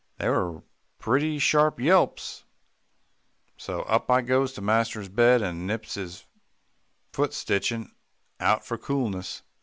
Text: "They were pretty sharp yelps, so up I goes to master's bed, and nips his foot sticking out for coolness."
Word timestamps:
"They 0.17 0.27
were 0.27 0.63
pretty 0.97 1.37
sharp 1.37 1.79
yelps, 1.79 2.45
so 3.55 3.83
up 3.83 4.09
I 4.09 4.23
goes 4.23 4.51
to 4.53 4.59
master's 4.63 5.09
bed, 5.09 5.43
and 5.43 5.67
nips 5.67 5.93
his 5.93 6.25
foot 7.13 7.35
sticking 7.35 7.91
out 8.39 8.65
for 8.65 8.79
coolness." 8.79 9.43